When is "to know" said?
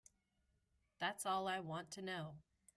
1.91-2.35